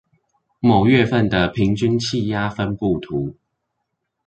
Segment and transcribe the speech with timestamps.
[0.59, 3.35] 某月份的平均氣壓分佈圖